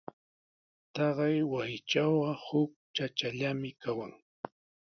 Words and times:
Taqay 0.93 1.37
wasitrawqa 1.51 2.31
huk 2.45 2.71
chachallami 2.95 3.69
kawan. 3.81 4.11